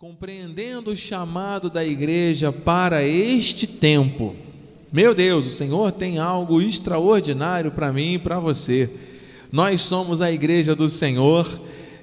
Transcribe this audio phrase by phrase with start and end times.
[0.00, 4.34] Compreendendo o chamado da igreja para este tempo.
[4.90, 8.88] Meu Deus, o Senhor tem algo extraordinário para mim e para você.
[9.52, 11.46] Nós somos a igreja do Senhor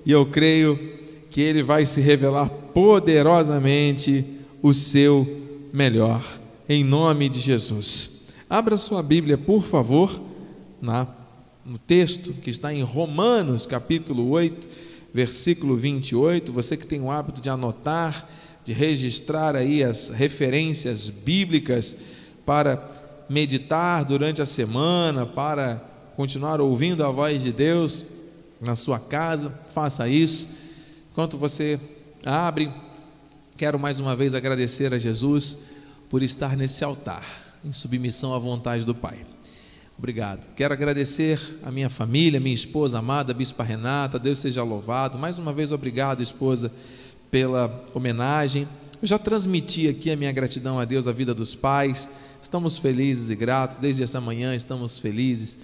[0.06, 0.78] e eu creio
[1.32, 4.24] que Ele vai se revelar poderosamente
[4.62, 5.28] o seu
[5.74, 6.24] melhor,
[6.70, 8.28] em nome de Jesus.
[8.48, 10.22] Abra sua Bíblia, por favor,
[10.80, 11.08] na,
[11.66, 14.86] no texto que está em Romanos, capítulo 8
[15.18, 16.54] versículo 28.
[16.54, 18.30] Você que tem o hábito de anotar,
[18.64, 21.96] de registrar aí as referências bíblicas
[22.46, 22.88] para
[23.28, 25.84] meditar durante a semana, para
[26.16, 28.06] continuar ouvindo a voz de Deus
[28.62, 30.50] na sua casa, faça isso.
[31.12, 31.80] Enquanto você
[32.24, 32.72] abre,
[33.58, 35.62] quero mais uma vez agradecer a Jesus
[36.12, 39.37] por estar nesse altar, em submissão à vontade do Pai.
[39.98, 40.54] Obrigado.
[40.56, 45.18] Quero agradecer a minha família, minha esposa amada, Bispa Renata, Deus seja louvado.
[45.18, 46.72] Mais uma vez, obrigado, esposa,
[47.32, 48.68] pela homenagem.
[49.02, 52.08] Eu já transmiti aqui a minha gratidão a Deus, a vida dos pais.
[52.40, 55.58] Estamos felizes e gratos, desde essa manhã estamos felizes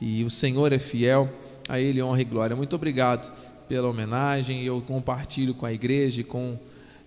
[0.00, 1.28] e o Senhor é fiel,
[1.68, 2.54] a Ele honra e glória.
[2.54, 3.34] Muito obrigado
[3.68, 4.62] pela homenagem.
[4.62, 6.56] Eu compartilho com a igreja e com,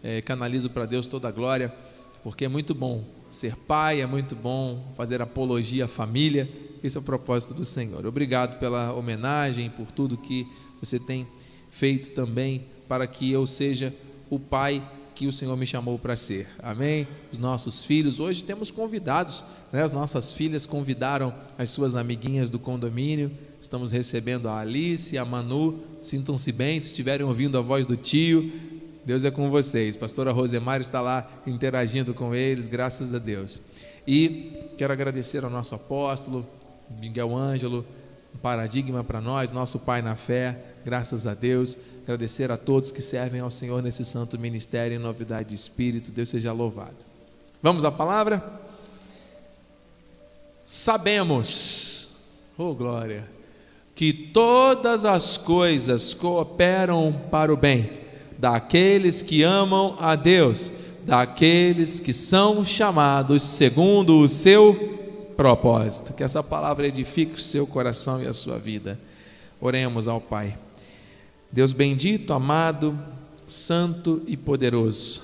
[0.03, 1.73] é, canalizo para Deus toda a glória,
[2.25, 6.49] porque é muito bom ser pai, é muito bom fazer apologia à família
[6.83, 8.05] esse é o propósito do Senhor.
[8.05, 10.47] Obrigado pela homenagem, por tudo que
[10.79, 11.25] você tem
[11.69, 13.93] feito também para que eu seja
[14.29, 16.47] o pai que o Senhor me chamou para ser.
[16.59, 17.07] Amém?
[17.31, 19.83] Os nossos filhos, hoje temos convidados, né?
[19.83, 23.31] As nossas filhas convidaram as suas amiguinhas do condomínio.
[23.61, 25.79] Estamos recebendo a Alice e a Manu.
[26.01, 28.51] Sintam-se bem se estiverem ouvindo a voz do tio.
[29.05, 29.95] Deus é com vocês.
[29.95, 33.61] Pastora Rosemar está lá interagindo com eles, graças a Deus.
[34.07, 36.45] E quero agradecer ao nosso apóstolo,
[36.99, 37.85] Miguel Ângelo,
[38.33, 41.77] um paradigma para nós, nosso pai na fé, graças a Deus.
[42.03, 46.11] Agradecer a todos que servem ao Senhor nesse santo ministério em novidade de espírito.
[46.11, 47.05] Deus seja louvado.
[47.61, 48.43] Vamos à palavra?
[50.65, 52.11] Sabemos,
[52.57, 53.29] oh glória,
[53.95, 57.89] que todas as coisas cooperam para o bem
[58.37, 60.71] daqueles que amam a Deus,
[61.05, 65.02] daqueles que são chamados segundo o seu
[65.35, 66.13] propósito.
[66.13, 68.99] Que essa palavra edifique o seu coração e a sua vida.
[69.59, 70.57] Oremos ao Pai.
[71.51, 72.97] Deus bendito, amado,
[73.47, 75.21] santo e poderoso.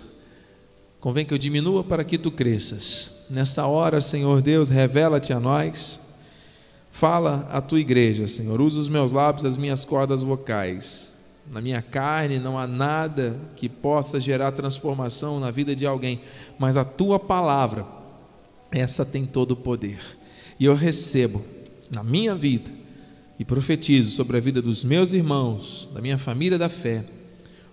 [0.99, 3.25] Convém que eu diminua para que tu cresças.
[3.29, 5.99] Nessa hora, Senhor Deus, revela-te a nós.
[6.91, 8.59] Fala à tua igreja, Senhor.
[8.59, 11.13] Usa os meus lábios, as minhas cordas vocais.
[11.51, 16.21] Na minha carne não há nada que possa gerar transformação na vida de alguém,
[16.59, 17.98] mas a tua palavra
[18.71, 19.99] essa tem todo o poder.
[20.59, 21.43] E eu recebo
[21.89, 22.71] na minha vida
[23.39, 27.05] e profetizo sobre a vida dos meus irmãos, da minha família da fé,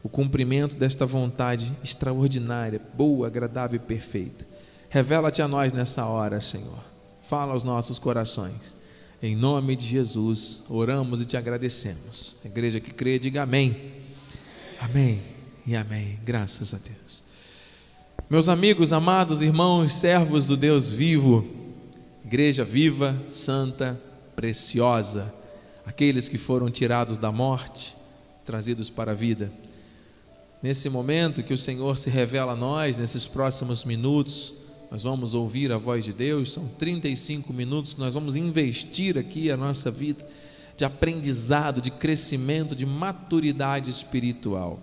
[0.02, 4.46] o cumprimento desta vontade extraordinária, boa, agradável e perfeita.
[4.88, 6.78] Revela-te a nós nessa hora, Senhor.
[7.20, 8.76] Fala aos nossos corações.
[9.20, 12.36] Em nome de Jesus, oramos e te agradecemos.
[12.44, 13.92] A igreja que crê, diga amém.
[14.78, 15.20] Amém
[15.66, 16.20] e amém.
[16.24, 17.25] Graças a Deus.
[18.28, 21.46] Meus amigos, amados irmãos, servos do Deus vivo,
[22.24, 24.00] igreja viva, santa,
[24.34, 25.32] preciosa,
[25.86, 27.94] aqueles que foram tirados da morte,
[28.44, 29.52] trazidos para a vida.
[30.60, 34.54] Nesse momento que o Senhor se revela a nós, nesses próximos minutos,
[34.90, 39.52] nós vamos ouvir a voz de Deus, são 35 minutos que nós vamos investir aqui
[39.52, 40.26] a nossa vida
[40.76, 44.80] de aprendizado, de crescimento, de maturidade espiritual.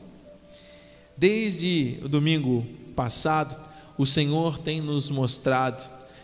[1.17, 3.57] Desde o domingo passado,
[3.97, 5.83] o Senhor tem nos mostrado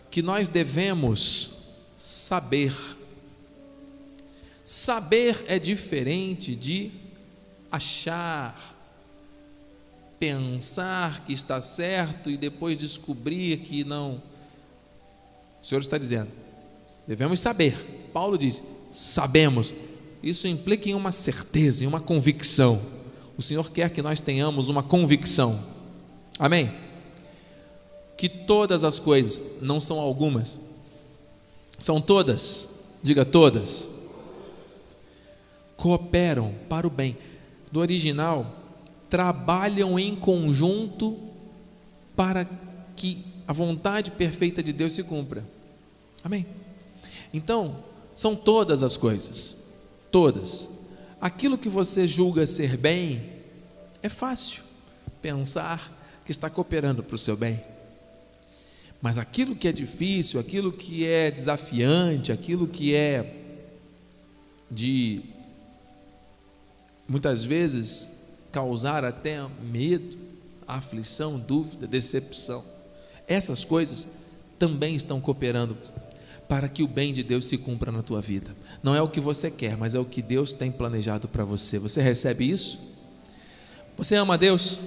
[0.09, 1.51] que nós devemos
[1.95, 2.73] saber.
[4.63, 6.91] Saber é diferente de
[7.71, 8.77] achar,
[10.19, 14.21] pensar que está certo e depois descobrir que não.
[15.61, 16.31] O Senhor está dizendo,
[17.07, 18.09] devemos saber.
[18.13, 19.73] Paulo diz: sabemos.
[20.21, 22.81] Isso implica em uma certeza, em uma convicção.
[23.37, 25.78] O Senhor quer que nós tenhamos uma convicção
[26.39, 26.71] Amém?
[28.17, 30.57] Que todas as coisas, não são algumas,
[31.77, 32.69] são todas,
[33.03, 33.89] diga todas,
[35.75, 37.17] cooperam para o bem.
[37.71, 38.55] Do original,
[39.09, 41.17] trabalham em conjunto
[42.15, 42.47] para
[42.95, 45.43] que a vontade perfeita de Deus se cumpra.
[46.23, 46.45] Amém?
[47.33, 47.77] Então,
[48.15, 49.55] são todas as coisas,
[50.11, 50.69] todas.
[51.21, 53.29] Aquilo que você julga ser bem,
[54.01, 54.63] é fácil
[55.21, 55.98] pensar,
[56.29, 57.59] que está cooperando para o seu bem.
[59.01, 63.35] Mas aquilo que é difícil, aquilo que é desafiante, aquilo que é
[64.69, 65.23] de
[67.07, 68.11] muitas vezes
[68.51, 70.19] causar até medo,
[70.67, 72.63] aflição, dúvida, decepção.
[73.27, 74.07] Essas coisas
[74.59, 75.75] também estão cooperando
[76.47, 78.55] para que o bem de Deus se cumpra na tua vida.
[78.83, 81.79] Não é o que você quer, mas é o que Deus tem planejado para você.
[81.79, 82.79] Você recebe isso?
[83.97, 84.77] Você ama Deus?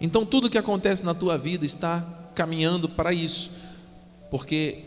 [0.00, 2.04] Então tudo que acontece na tua vida está
[2.34, 3.50] caminhando para isso.
[4.30, 4.84] Porque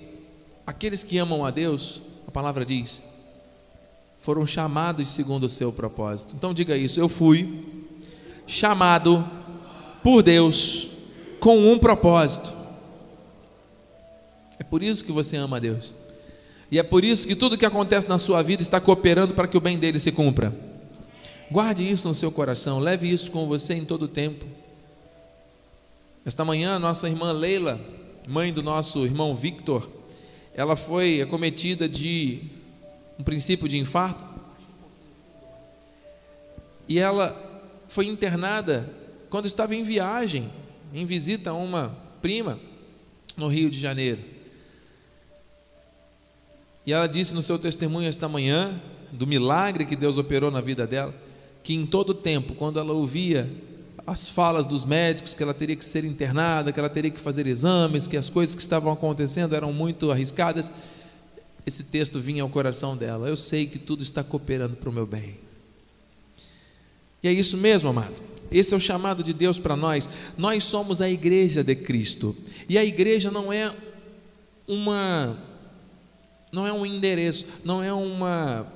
[0.65, 3.01] aqueles que amam a Deus, a palavra diz,
[4.17, 6.35] foram chamados segundo o seu propósito.
[6.35, 7.65] Então diga isso, eu fui
[8.45, 9.25] chamado
[10.03, 10.89] por Deus
[11.39, 12.53] com um propósito.
[14.59, 15.93] É por isso que você ama a Deus.
[16.71, 19.57] E é por isso que tudo que acontece na sua vida está cooperando para que
[19.57, 20.55] o bem dele se cumpra.
[21.49, 24.45] Guarde isso no seu coração, leve isso com você em todo o tempo.
[26.23, 27.79] Esta manhã, nossa irmã Leila,
[28.27, 29.89] mãe do nosso irmão Victor,
[30.53, 32.43] ela foi acometida de
[33.17, 34.23] um princípio de infarto.
[36.87, 37.35] E ela
[37.87, 38.87] foi internada
[39.29, 40.49] quando estava em viagem,
[40.93, 42.59] em visita a uma prima
[43.35, 44.19] no Rio de Janeiro.
[46.85, 48.79] E ela disse no seu testemunho esta manhã,
[49.11, 51.13] do milagre que Deus operou na vida dela,
[51.63, 53.49] que em todo tempo, quando ela ouvia
[54.05, 57.47] as falas dos médicos que ela teria que ser internada, que ela teria que fazer
[57.47, 60.71] exames, que as coisas que estavam acontecendo eram muito arriscadas,
[61.65, 63.27] esse texto vinha ao coração dela.
[63.27, 65.37] Eu sei que tudo está cooperando para o meu bem.
[67.23, 68.19] E é isso mesmo, amado.
[68.51, 70.09] Esse é o chamado de Deus para nós.
[70.37, 72.35] Nós somos a igreja de Cristo.
[72.67, 73.73] E a igreja não é
[74.67, 75.37] uma
[76.51, 78.67] não é um endereço, não é uma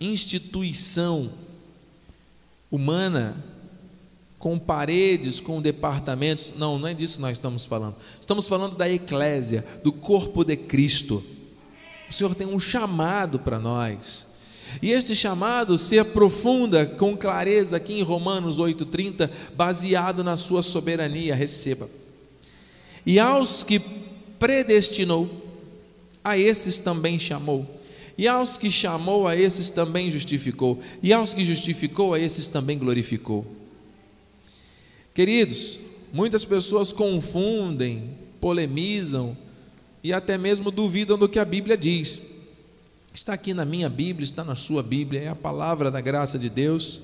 [0.00, 1.30] instituição
[2.70, 3.36] humana
[4.40, 6.52] com paredes, com departamentos.
[6.56, 7.94] Não, não é disso que nós estamos falando.
[8.18, 11.22] Estamos falando da eclésia, do corpo de Cristo.
[12.08, 14.26] O Senhor tem um chamado para nós.
[14.80, 21.34] E este chamado se aprofunda com clareza aqui em Romanos 8,30, baseado na sua soberania.
[21.34, 21.88] Receba.
[23.04, 23.78] E aos que
[24.38, 25.28] predestinou,
[26.24, 27.66] a esses também chamou.
[28.16, 30.80] E aos que chamou, a esses também justificou.
[31.02, 33.59] E aos que justificou, a esses também glorificou.
[35.20, 35.78] Queridos,
[36.14, 39.36] muitas pessoas confundem, polemizam
[40.02, 42.22] e até mesmo duvidam do que a Bíblia diz.
[43.12, 46.48] Está aqui na minha Bíblia, está na sua Bíblia, é a palavra da graça de
[46.48, 47.00] Deus,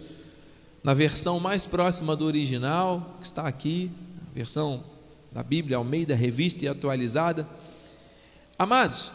[0.83, 3.91] na versão mais próxima do original, que está aqui,
[4.35, 4.83] versão
[5.31, 7.47] da Bíblia Almeida, revista e atualizada.
[8.59, 9.13] Amados,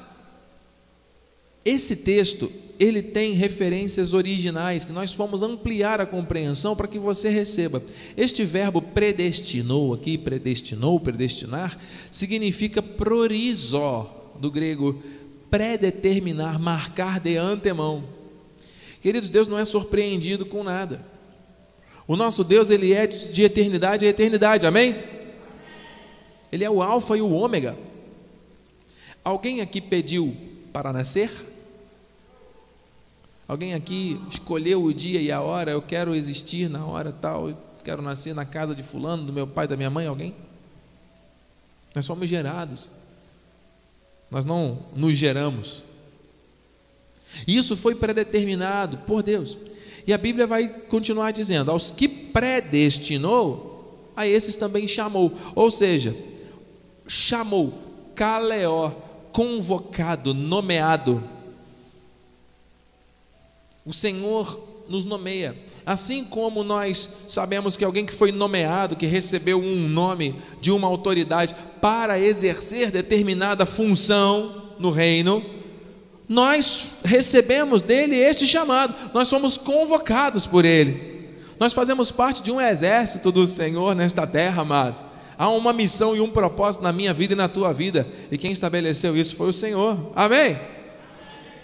[1.63, 7.29] esse texto, ele tem referências originais que nós fomos ampliar a compreensão para que você
[7.29, 7.83] receba.
[8.17, 11.77] Este verbo predestinou aqui, predestinou, predestinar,
[12.09, 15.01] significa prorizó, do grego
[15.51, 18.03] predeterminar, marcar de antemão.
[19.01, 21.05] Queridos, Deus não é surpreendido com nada.
[22.07, 24.65] O nosso Deus, ele é de eternidade a eternidade.
[24.65, 24.95] Amém?
[26.51, 27.77] Ele é o alfa e o ômega.
[29.23, 30.35] Alguém aqui pediu
[30.71, 31.29] para nascer?
[33.47, 37.57] Alguém aqui escolheu o dia e a hora, eu quero existir na hora tal, eu
[37.83, 40.33] quero nascer na casa de fulano, do meu pai, da minha mãe, alguém?
[41.93, 42.89] Nós somos gerados.
[44.29, 45.83] Nós não nos geramos.
[47.45, 49.57] Isso foi predeterminado por Deus.
[50.07, 55.33] E a Bíblia vai continuar dizendo: aos que predestinou, a esses também chamou.
[55.53, 56.15] Ou seja,
[57.07, 57.73] chamou,
[58.15, 58.91] caleó,
[59.31, 61.23] convocado, nomeado.
[63.85, 65.55] O Senhor nos nomeia.
[65.85, 70.87] Assim como nós sabemos que alguém que foi nomeado, que recebeu um nome de uma
[70.87, 75.43] autoridade para exercer determinada função no reino,
[76.27, 81.11] nós recebemos dele este chamado, nós somos convocados por ele.
[81.59, 85.10] Nós fazemos parte de um exército do Senhor nesta terra, amado.
[85.41, 88.51] Há uma missão e um propósito na minha vida e na tua vida, e quem
[88.51, 89.97] estabeleceu isso foi o Senhor.
[90.15, 90.55] Amém?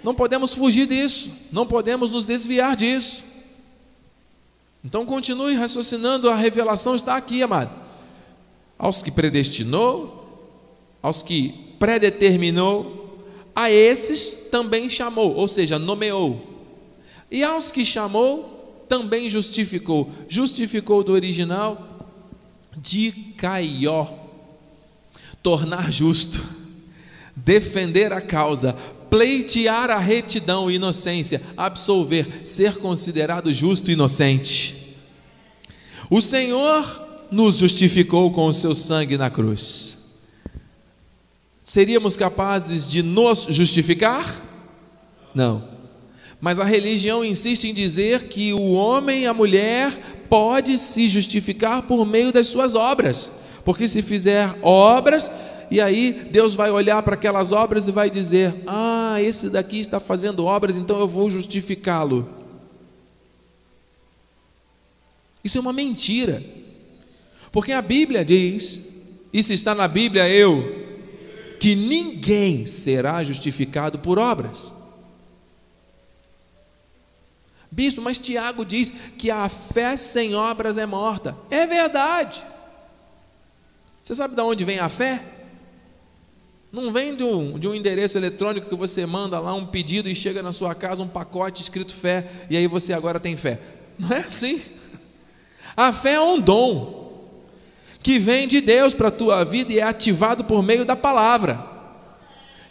[0.03, 3.24] Não podemos fugir disso, não podemos nos desviar disso.
[4.84, 7.69] Então continue raciocinando, a revelação está aqui, amado.
[8.79, 10.57] Aos que predestinou,
[11.00, 16.41] aos que predeterminou, a esses também chamou, ou seja, nomeou.
[17.29, 20.10] E aos que chamou, também justificou.
[20.27, 21.97] Justificou do original
[22.81, 24.07] de Caió.
[25.41, 26.46] Tornar justo,
[27.36, 28.74] defender a causa,
[29.10, 34.96] pleitear a retidão e inocência, absolver, ser considerado justo e inocente.
[36.10, 39.98] O Senhor nos justificou com o seu sangue na cruz.
[41.63, 44.41] Seríamos capazes de nos justificar?
[45.36, 45.67] Não.
[46.39, 49.91] Mas a religião insiste em dizer que o homem e a mulher
[50.29, 53.29] pode se justificar por meio das suas obras.
[53.63, 55.29] Porque se fizer obras,
[55.69, 60.00] e aí Deus vai olhar para aquelas obras e vai dizer: Ah, esse daqui está
[60.00, 62.27] fazendo obras, então eu vou justificá-lo.
[65.43, 66.43] Isso é uma mentira.
[67.51, 68.81] Porque a Bíblia diz,
[69.31, 70.86] isso está na Bíblia, eu,
[71.60, 74.74] que ninguém será justificado por obras.
[77.77, 81.38] Bispo, mas Tiago diz que a fé sem obras é morta.
[81.48, 82.43] É verdade.
[84.01, 85.22] Você sabe de onde vem a fé?
[86.72, 90.15] Não vem de um, de um endereço eletrônico que você manda lá um pedido e
[90.15, 93.60] chega na sua casa um pacote escrito fé e aí você agora tem fé.
[94.00, 94.60] Não é assim.
[95.75, 97.29] A fé é um dom
[98.01, 101.63] que vem de Deus para a tua vida e é ativado por meio da palavra.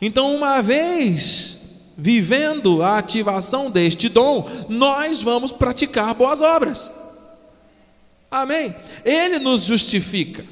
[0.02, 1.55] Então, uma vez
[1.96, 6.90] vivendo a ativação deste dom, nós vamos praticar boas obras.
[8.30, 8.74] Amém?
[9.04, 10.44] Ele nos justifica.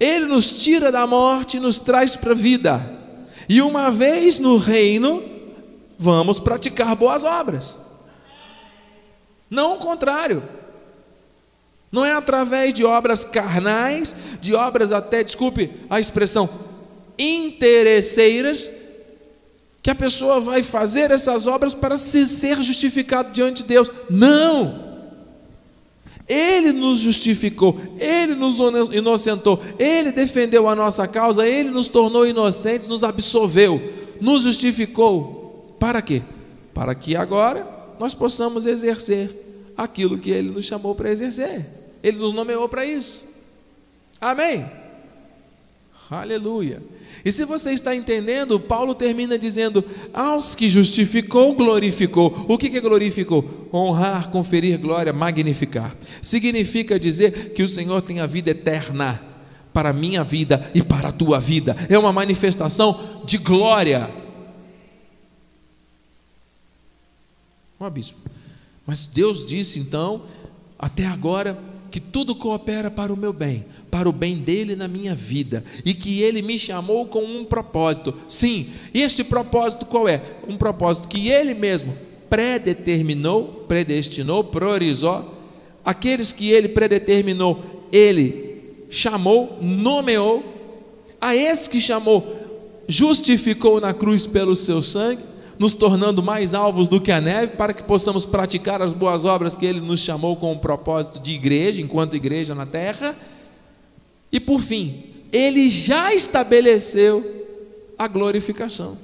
[0.00, 2.94] Ele nos tira da morte e nos traz para a vida.
[3.48, 5.22] E uma vez no reino,
[5.96, 7.78] vamos praticar boas obras.
[9.48, 10.42] Não o contrário.
[11.92, 16.50] Não é através de obras carnais, de obras até, desculpe a expressão,
[17.16, 18.68] interesseiras,
[19.84, 23.90] que a pessoa vai fazer essas obras para se ser justificado diante de Deus.
[24.08, 24.82] Não!
[26.26, 28.56] Ele nos justificou, Ele nos
[28.94, 35.76] inocentou, Ele defendeu a nossa causa, Ele nos tornou inocentes, nos absolveu, nos justificou.
[35.78, 36.22] Para quê?
[36.72, 37.68] Para que agora
[38.00, 39.30] nós possamos exercer
[39.76, 41.66] aquilo que Ele nos chamou para exercer.
[42.02, 43.22] Ele nos nomeou para isso.
[44.18, 44.64] Amém?
[46.10, 46.82] Aleluia.
[47.24, 52.44] E se você está entendendo, Paulo termina dizendo: aos que justificou, glorificou.
[52.48, 53.68] O que é glorificou?
[53.72, 55.96] Honrar, conferir glória, magnificar.
[56.20, 59.20] Significa dizer que o Senhor tem a vida eterna
[59.72, 61.74] para a minha vida e para a tua vida.
[61.88, 64.08] É uma manifestação de glória.
[67.80, 68.18] Ó bispo,
[68.86, 70.22] mas Deus disse então,
[70.78, 71.58] até agora,
[71.94, 75.94] que tudo coopera para o meu bem, para o bem dele na minha vida, e
[75.94, 78.12] que ele me chamou com um propósito.
[78.26, 80.20] Sim, este propósito qual é?
[80.48, 81.96] Um propósito que ele mesmo
[82.28, 85.38] predeterminou, predestinou, priorizou.
[85.84, 90.42] Aqueles que ele predeterminou, ele chamou, nomeou.
[91.20, 92.26] A esse que chamou,
[92.88, 95.22] justificou na cruz pelo seu sangue
[95.58, 99.54] nos tornando mais alvos do que a neve, para que possamos praticar as boas obras
[99.54, 103.16] que Ele nos chamou com o propósito de igreja, enquanto igreja na terra.
[104.32, 107.46] E por fim, Ele já estabeleceu
[107.98, 108.98] a glorificação.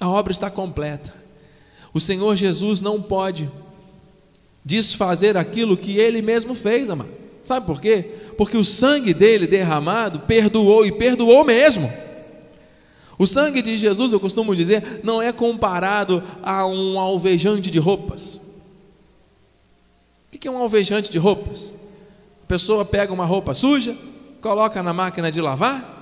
[0.00, 1.14] A obra está completa.
[1.92, 3.48] O Senhor Jesus não pode
[4.64, 7.10] desfazer aquilo que Ele mesmo fez, amado.
[7.44, 8.06] Sabe por quê?
[8.38, 11.92] Porque o sangue dele derramado perdoou e perdoou mesmo.
[13.18, 18.40] O sangue de Jesus, eu costumo dizer, não é comparado a um alvejante de roupas.
[20.32, 21.72] O que é um alvejante de roupas?
[22.42, 23.96] A pessoa pega uma roupa suja,
[24.40, 25.92] coloca na máquina de lavar,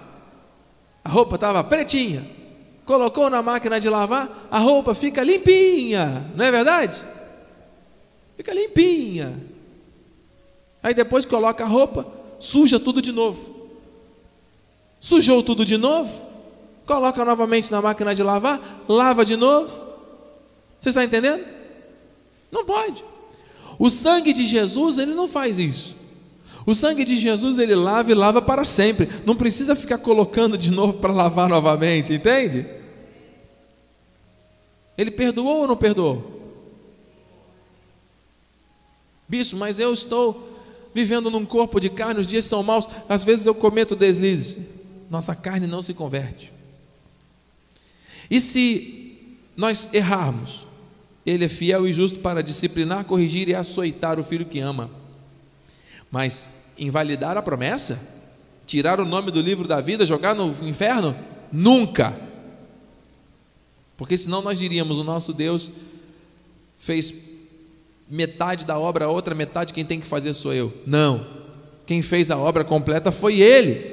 [1.05, 2.27] a roupa estava pretinha,
[2.85, 7.03] colocou na máquina de lavar, a roupa fica limpinha, não é verdade?
[8.37, 9.35] Fica limpinha.
[10.83, 12.07] Aí depois coloca a roupa,
[12.41, 13.53] suja tudo de novo.
[14.99, 16.32] Sujou tudo de novo,
[16.87, 19.73] coloca novamente na máquina de lavar, lava de novo.
[20.79, 21.45] Você está entendendo?
[22.51, 23.05] Não pode.
[23.79, 25.97] O sangue de Jesus, ele não faz isso.
[26.67, 29.09] O sangue de Jesus, ele lava e lava para sempre.
[29.25, 32.67] Não precisa ficar colocando de novo para lavar novamente, entende?
[34.97, 36.43] Ele perdoou ou não perdoou?
[39.29, 40.49] Bispo, mas eu estou
[40.95, 44.69] vivendo num corpo de carne, os dias são maus, às vezes eu cometo deslize.
[45.11, 46.53] Nossa carne não se converte.
[48.33, 50.67] E se nós errarmos,
[51.27, 54.91] Ele é fiel e justo para disciplinar, corrigir e açoitar o filho que ama.
[56.11, 56.49] Mas
[56.79, 58.01] invalidar a promessa?
[58.67, 61.15] Tirar o nome do livro da vida, jogar no inferno?
[61.53, 62.19] Nunca.
[63.99, 65.71] Porque senão nós diríamos: o nosso Deus
[66.79, 67.13] fez
[68.09, 70.73] metade da obra, a outra metade quem tem que fazer sou eu.
[70.87, 71.23] Não.
[71.85, 73.93] Quem fez a obra completa foi Ele.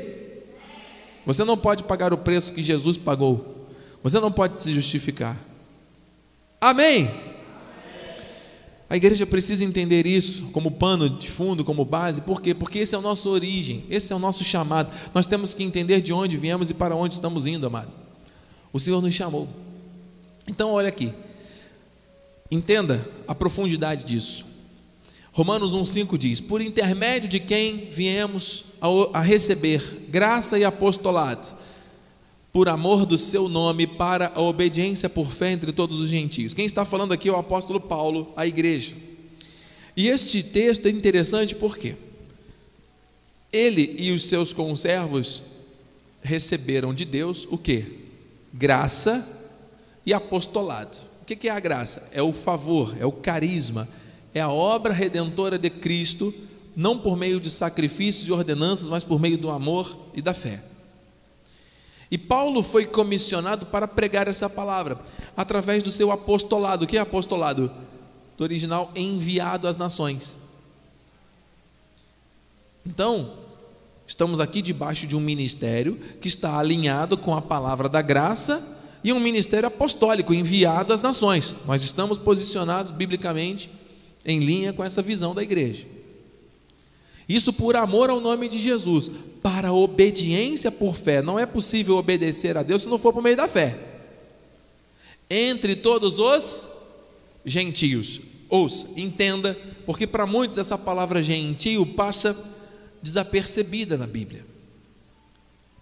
[1.25, 3.58] Você não pode pagar o preço que Jesus pagou.
[4.03, 5.37] Você não pode se justificar.
[6.61, 7.09] Amém?
[8.89, 12.55] A igreja precisa entender isso como pano de fundo, como base, por quê?
[12.55, 14.91] Porque esse é o nosso origem, esse é o nosso chamado.
[15.13, 17.91] Nós temos que entender de onde viemos e para onde estamos indo, amado.
[18.73, 19.47] O Senhor nos chamou.
[20.47, 21.13] Então, olha aqui,
[22.49, 24.43] entenda a profundidade disso.
[25.31, 28.65] Romanos 1,5 diz: Por intermédio de quem viemos
[29.13, 31.47] a receber graça e apostolado,
[32.51, 36.53] por amor do seu nome, para a obediência por fé entre todos os gentios.
[36.53, 38.95] Quem está falando aqui é o apóstolo Paulo, a igreja.
[39.95, 41.95] E este texto é interessante porque
[43.51, 45.41] ele e os seus conservos
[46.21, 47.99] receberam de Deus o que?
[48.53, 49.27] Graça
[50.05, 50.97] e apostolado.
[51.21, 52.09] O que é a graça?
[52.13, 53.87] É o favor, é o carisma,
[54.33, 56.33] é a obra redentora de Cristo,
[56.75, 60.63] não por meio de sacrifícios e ordenanças, mas por meio do amor e da fé.
[62.11, 64.99] E Paulo foi comissionado para pregar essa palavra
[65.37, 66.85] através do seu apostolado.
[66.85, 67.71] O que é apostolado?
[68.37, 70.35] Do original enviado às nações.
[72.85, 73.33] Então,
[74.07, 79.13] estamos aqui debaixo de um ministério que está alinhado com a palavra da graça e
[79.13, 81.55] um ministério apostólico enviado às nações.
[81.67, 83.69] Nós estamos posicionados biblicamente
[84.25, 85.98] em linha com essa visão da igreja.
[87.29, 89.11] Isso por amor ao nome de Jesus,
[89.43, 91.21] para obediência por fé.
[91.21, 93.77] Não é possível obedecer a Deus se não for por meio da fé.
[95.29, 96.67] Entre todos os
[97.45, 98.19] gentios.
[98.49, 99.55] Ouça, entenda,
[99.85, 102.35] porque para muitos essa palavra gentio passa
[102.99, 104.43] desapercebida na Bíblia.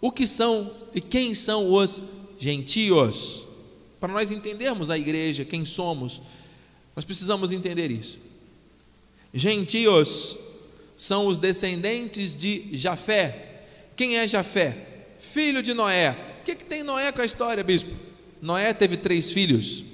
[0.01, 2.01] O que são e quem são os
[2.37, 3.43] gentios?
[4.01, 6.21] Para nós entendermos a igreja, quem somos,
[6.93, 8.19] nós precisamos entender isso.
[9.33, 10.37] Gentios
[10.97, 13.61] são os descendentes de Jafé.
[13.95, 14.75] Quem é Jafé?
[15.19, 16.15] Filho de Noé.
[16.41, 17.91] O que, que tem Noé com a história, bispo?
[18.41, 19.85] Noé teve três filhos: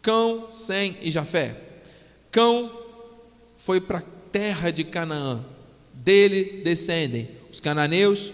[0.00, 1.54] Cão, Sem e Jafé.
[2.32, 2.72] Cão
[3.58, 5.44] foi para a terra de Canaã.
[5.92, 8.32] Dele descendem os cananeus,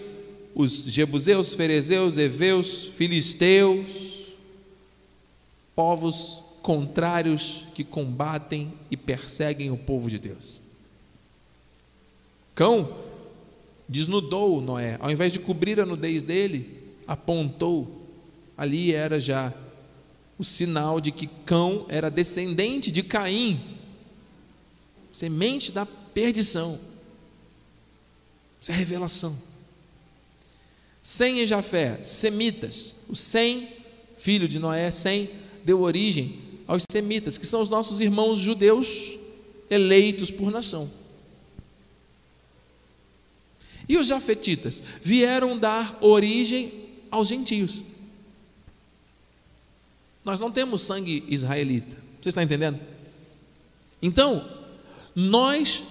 [0.55, 3.85] os jebuseus, ferezeus, heveus, filisteus,
[5.75, 10.60] povos contrários que combatem e perseguem o povo de Deus.
[12.55, 12.97] Cão
[13.87, 18.07] desnudou Noé, ao invés de cobrir a nudez dele, apontou,
[18.57, 19.53] ali era já
[20.37, 23.59] o sinal de que Cão era descendente de Caim,
[25.11, 26.79] semente da perdição.
[28.61, 29.37] Isso é revelação.
[31.03, 32.95] Sem e Jafé, semitas.
[33.09, 33.67] O Sem,
[34.15, 35.29] filho de Noé, Sem,
[35.65, 39.17] deu origem aos semitas, que são os nossos irmãos judeus
[39.69, 40.89] eleitos por nação.
[43.91, 46.71] E os jafetitas vieram dar origem
[47.11, 47.83] aos gentios.
[50.23, 51.97] Nós não temos sangue israelita.
[52.21, 52.79] Você está entendendo?
[54.01, 54.49] Então,
[55.13, 55.83] nós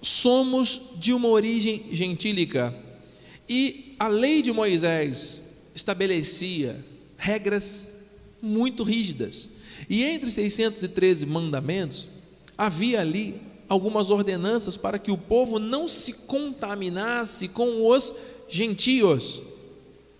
[0.00, 2.74] somos de uma origem gentílica.
[3.46, 5.42] E a lei de Moisés
[5.74, 6.82] estabelecia
[7.18, 7.90] regras
[8.40, 9.50] muito rígidas.
[9.90, 12.08] E entre 613 mandamentos,
[12.56, 13.38] havia ali
[13.72, 18.14] algumas ordenanças para que o povo não se contaminasse com os
[18.48, 19.42] gentios.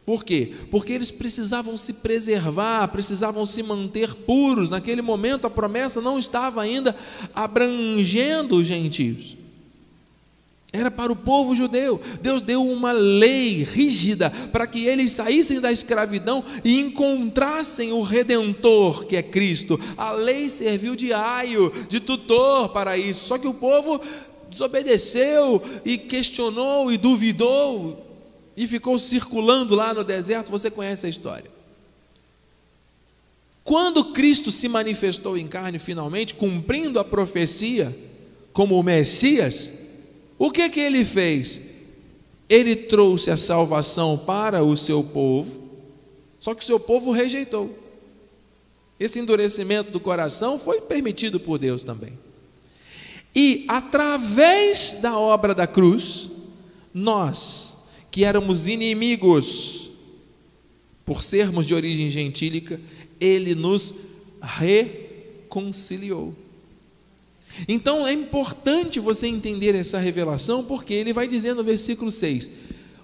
[0.06, 0.52] Por quê?
[0.70, 4.70] Porque eles precisavam se preservar, precisavam se manter puros.
[4.70, 6.96] Naquele momento a promessa não estava ainda
[7.34, 9.36] abrangendo os gentios.
[10.72, 12.00] Era para o povo judeu.
[12.22, 19.04] Deus deu uma lei rígida para que eles saíssem da escravidão e encontrassem o redentor,
[19.04, 19.78] que é Cristo.
[19.98, 23.26] A lei serviu de aio, de tutor para isso.
[23.26, 24.00] Só que o povo
[24.48, 28.06] desobedeceu e questionou e duvidou
[28.56, 30.50] e ficou circulando lá no deserto.
[30.50, 31.50] Você conhece a história.
[33.62, 37.94] Quando Cristo se manifestou em carne finalmente, cumprindo a profecia
[38.54, 39.81] como o Messias,
[40.44, 41.60] o que que ele fez?
[42.48, 45.70] Ele trouxe a salvação para o seu povo,
[46.40, 47.78] só que o seu povo rejeitou.
[48.98, 52.18] Esse endurecimento do coração foi permitido por Deus também.
[53.32, 56.28] E através da obra da cruz,
[56.92, 57.74] nós,
[58.10, 59.90] que éramos inimigos,
[61.06, 62.80] por sermos de origem gentílica,
[63.20, 63.94] ele nos
[64.42, 66.34] reconciliou.
[67.68, 72.50] Então é importante você entender essa revelação, porque ele vai dizer no versículo 6.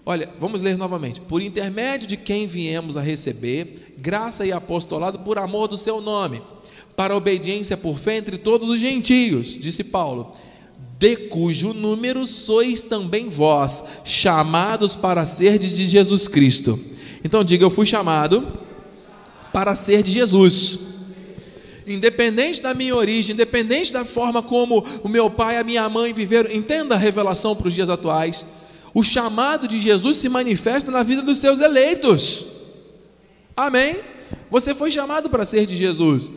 [0.05, 1.21] Olha, vamos ler novamente.
[1.21, 6.41] Por intermédio de quem viemos a receber graça e apostolado por amor do seu nome,
[6.97, 10.33] para obediência por fé entre todos os gentios, disse Paulo,
[10.99, 16.79] de cujo número sois também vós, chamados para ser de Jesus Cristo.
[17.23, 18.47] Então diga, eu fui chamado
[19.53, 20.79] para ser de Jesus
[21.95, 26.13] independente da minha origem, independente da forma como o meu pai e a minha mãe
[26.13, 28.45] viveram, entenda a revelação para os dias atuais.
[28.95, 32.47] O chamado de Jesus se manifesta na vida dos seus eleitos.
[33.57, 33.97] Amém?
[34.51, 36.31] Você foi chamado para ser de Jesus.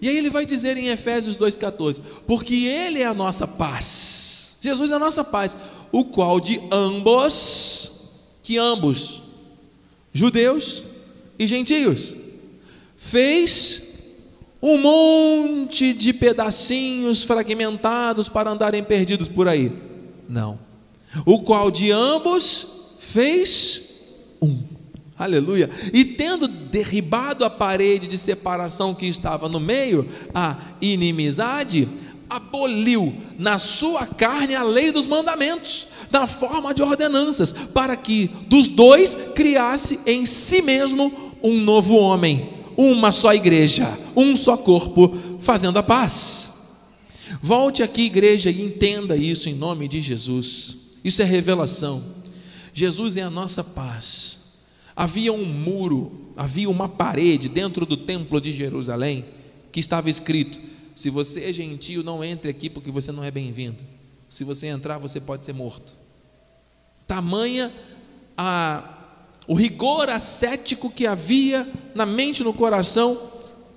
[0.00, 4.56] E aí ele vai dizer em Efésios 2,14: Porque Ele é a nossa paz.
[4.60, 5.56] Jesus é a nossa paz,
[5.90, 8.10] o qual de ambos,
[8.42, 9.22] que ambos,
[10.12, 10.82] judeus
[11.38, 12.16] e gentios,
[12.96, 13.81] fez
[14.62, 19.72] um monte de pedacinhos fragmentados para andarem perdidos por aí.
[20.28, 20.58] Não.
[21.26, 24.04] O qual de ambos fez
[24.40, 24.58] um.
[25.18, 25.68] Aleluia.
[25.92, 31.88] E tendo derribado a parede de separação que estava no meio, a inimizade,
[32.30, 38.68] aboliu na sua carne a lei dos mandamentos, na forma de ordenanças, para que dos
[38.68, 45.78] dois criasse em si mesmo um novo homem, uma só igreja, um só corpo, fazendo
[45.78, 46.52] a paz.
[47.40, 50.76] Volte aqui, igreja, e entenda isso em nome de Jesus.
[51.04, 52.02] Isso é revelação.
[52.72, 54.40] Jesus é a nossa paz.
[54.94, 59.24] Havia um muro, havia uma parede dentro do templo de Jerusalém
[59.70, 60.60] que estava escrito:
[60.94, 63.82] se você é gentio, não entre aqui porque você não é bem-vindo.
[64.28, 65.94] Se você entrar, você pode ser morto.
[67.06, 67.72] Tamanha
[68.36, 69.01] a,
[69.46, 73.18] o rigor ascético que havia na mente e no coração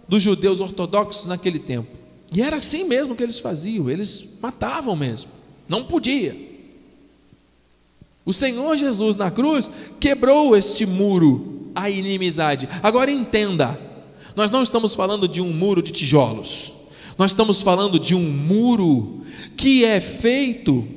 [0.07, 1.89] dos judeus ortodoxos naquele tempo.
[2.33, 5.31] E era assim mesmo que eles faziam, eles matavam mesmo,
[5.67, 6.35] não podia.
[8.25, 12.67] O Senhor Jesus na cruz quebrou este muro, a inimizade.
[12.81, 13.79] Agora entenda,
[14.35, 16.73] nós não estamos falando de um muro de tijolos,
[17.17, 19.21] nós estamos falando de um muro
[19.55, 20.94] que é feito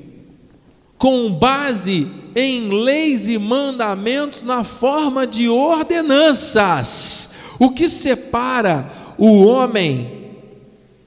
[0.98, 7.32] com base em leis e mandamentos na forma de ordenanças.
[7.58, 10.18] O que separa o homem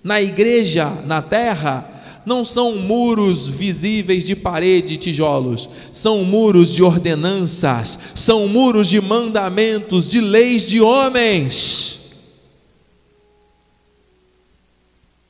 [0.03, 1.87] na igreja, na terra,
[2.25, 9.01] não são muros visíveis de parede e tijolos, são muros de ordenanças, são muros de
[9.01, 11.99] mandamentos, de leis de homens.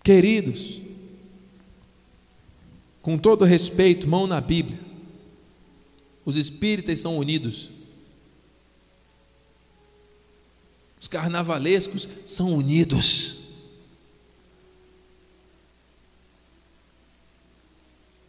[0.04, 0.81] Queridos,
[3.02, 4.80] com todo respeito, mão na Bíblia,
[6.24, 7.70] os espíritas são unidos,
[11.00, 13.42] os carnavalescos são unidos.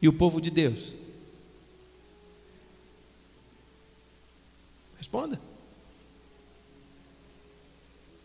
[0.02, 0.92] e o povo de Deus?
[4.98, 5.40] Responda.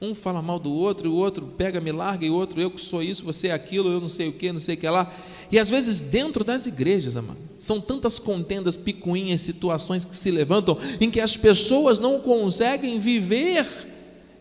[0.01, 2.81] Um fala mal do outro, o outro pega, me larga, e o outro, eu que
[2.81, 5.11] sou isso, você é aquilo, eu não sei o que, não sei o que lá.
[5.51, 10.77] E às vezes dentro das igrejas, amado, são tantas contendas, picuinhas, situações que se levantam,
[10.99, 13.65] em que as pessoas não conseguem viver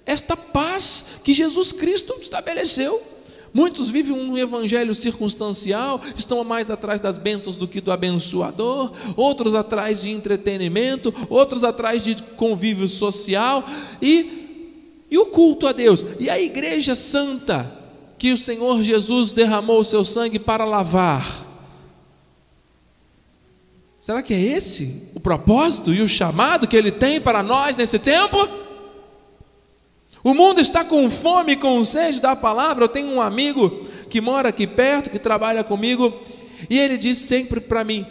[0.04, 3.02] esta paz que Jesus Cristo estabeleceu.
[3.52, 9.54] Muitos vivem um evangelho circunstancial, estão mais atrás das bênçãos do que do abençoador, outros
[9.54, 13.66] atrás de entretenimento, outros atrás de convívio social
[14.02, 16.04] e, e o culto a Deus.
[16.20, 17.85] E a igreja santa
[18.18, 21.44] que o Senhor Jesus derramou o seu sangue para lavar.
[24.00, 27.98] Será que é esse o propósito e o chamado que ele tem para nós nesse
[27.98, 28.36] tempo?
[30.22, 32.84] O mundo está com fome e com sede da palavra.
[32.84, 33.68] Eu tenho um amigo
[34.08, 36.12] que mora aqui perto, que trabalha comigo,
[36.70, 38.06] e ele diz sempre para mim: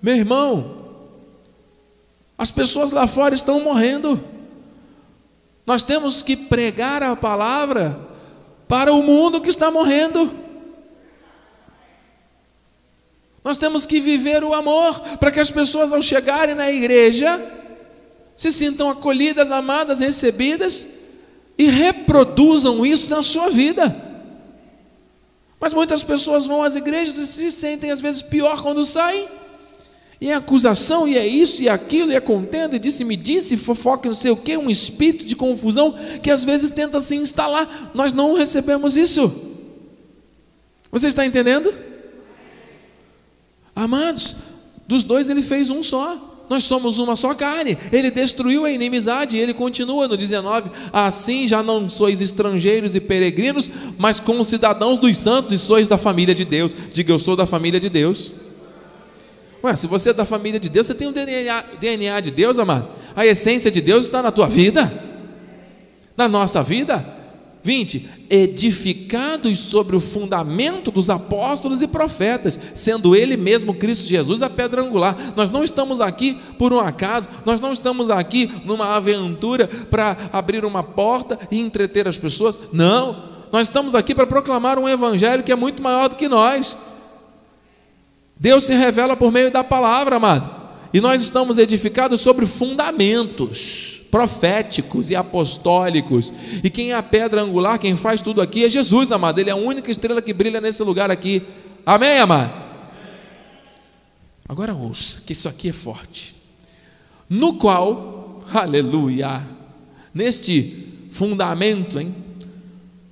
[0.00, 0.84] Meu irmão,
[2.38, 4.22] as pessoas lá fora estão morrendo.
[5.66, 8.03] Nós temos que pregar a palavra
[8.74, 10.28] para o mundo que está morrendo.
[13.44, 17.40] Nós temos que viver o amor para que as pessoas, ao chegarem na igreja,
[18.34, 20.88] se sintam acolhidas, amadas, recebidas
[21.56, 23.94] e reproduzam isso na sua vida.
[25.60, 29.28] Mas muitas pessoas vão às igrejas e se sentem às vezes pior quando saem.
[30.20, 33.56] E é acusação, e é isso, e é aquilo, e é contenda, e disse-me disse,
[33.56, 37.90] fofoca, não sei o que, um espírito de confusão que às vezes tenta se instalar.
[37.94, 39.52] Nós não recebemos isso.
[40.90, 41.74] Você está entendendo?
[43.74, 44.36] Amados,
[44.86, 46.32] dos dois ele fez um só.
[46.48, 47.76] Nós somos uma só carne.
[47.90, 49.36] Ele destruiu a inimizade.
[49.36, 55.52] Ele continua no 19: Assim já não sois estrangeiros e peregrinos, mas cidadãos dos santos
[55.52, 56.74] e sois da família de Deus.
[56.92, 58.30] Diga, eu sou da família de Deus.
[59.64, 62.58] Ué, se você é da família de Deus, você tem o DNA, DNA de Deus,
[62.58, 62.86] amado.
[63.16, 64.92] A essência de Deus está na tua vida,
[66.14, 67.14] na nossa vida.
[67.62, 74.50] 20: Edificados sobre o fundamento dos apóstolos e profetas, sendo Ele mesmo Cristo Jesus a
[74.50, 75.16] pedra angular.
[75.34, 80.62] Nós não estamos aqui por um acaso, nós não estamos aqui numa aventura para abrir
[80.66, 82.58] uma porta e entreter as pessoas.
[82.70, 83.16] Não,
[83.50, 86.76] nós estamos aqui para proclamar um evangelho que é muito maior do que nós.
[88.38, 90.50] Deus se revela por meio da palavra, amado,
[90.92, 96.32] e nós estamos edificados sobre fundamentos proféticos e apostólicos.
[96.62, 99.40] E quem é a pedra angular, quem faz tudo aqui é Jesus, amado.
[99.40, 101.42] Ele é a única estrela que brilha nesse lugar aqui.
[101.84, 102.52] Amém, amado?
[104.48, 106.36] Agora ouça, que isso aqui é forte.
[107.28, 109.42] No qual, aleluia,
[110.14, 112.14] neste fundamento, hein?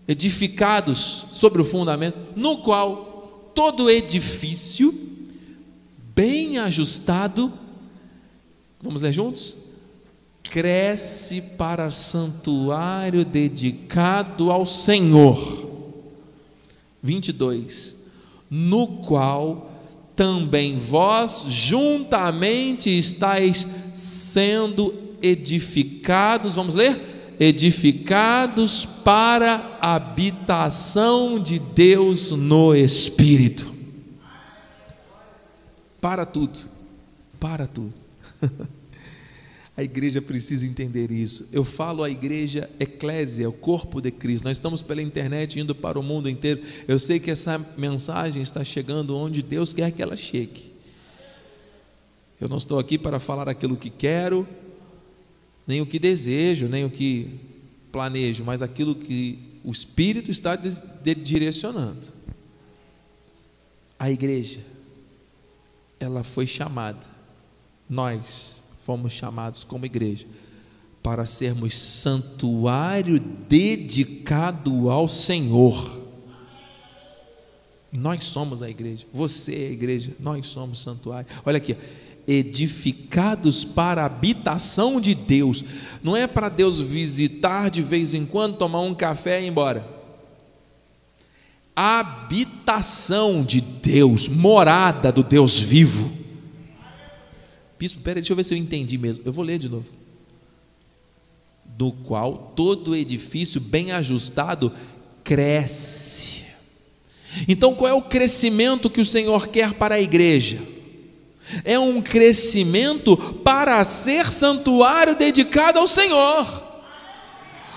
[0.06, 4.94] Edificados sobre o fundamento, no qual todo edifício
[6.14, 7.52] bem ajustado,
[8.80, 9.56] vamos ler juntos?
[10.42, 15.70] Cresce para santuário dedicado ao Senhor.
[17.02, 17.96] 22.
[18.50, 19.72] No qual
[20.14, 27.34] também vós juntamente estáis sendo edificados, vamos ler?
[27.40, 33.71] Edificados para a habitação de Deus no Espírito.
[36.02, 36.58] Para tudo,
[37.38, 37.94] para tudo.
[39.74, 41.48] A igreja precisa entender isso.
[41.50, 44.44] Eu falo a igreja eclésia, o corpo de Cristo.
[44.44, 46.60] Nós estamos pela internet indo para o mundo inteiro.
[46.86, 50.70] Eu sei que essa mensagem está chegando onde Deus quer que ela chegue.
[52.38, 54.46] Eu não estou aqui para falar aquilo que quero,
[55.66, 57.30] nem o que desejo, nem o que
[57.90, 62.08] planejo, mas aquilo que o Espírito está direcionando.
[63.98, 64.60] A igreja,
[66.02, 67.06] ela foi chamada,
[67.88, 70.26] nós, fomos chamados como igreja
[71.02, 76.00] para sermos santuário dedicado ao Senhor.
[77.92, 81.26] Nós somos a igreja, você é a igreja, nós somos santuário.
[81.44, 81.76] Olha aqui,
[82.26, 85.64] edificados para a habitação de Deus.
[86.02, 90.01] Não é para Deus visitar de vez em quando, tomar um café e ir embora.
[91.74, 96.12] Habitação de Deus, morada do Deus vivo.
[97.78, 99.22] Bispo, peraí, deixa eu ver se eu entendi mesmo.
[99.24, 99.86] Eu vou ler de novo.
[101.64, 104.72] Do qual todo edifício bem ajustado
[105.24, 106.42] cresce.
[107.48, 110.58] Então, qual é o crescimento que o Senhor quer para a igreja?
[111.64, 116.61] É um crescimento para ser santuário dedicado ao Senhor